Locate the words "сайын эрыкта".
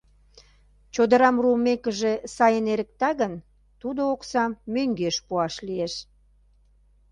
2.35-3.09